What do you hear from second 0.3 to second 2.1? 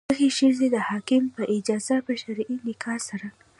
ښځې د حاکم په اجازه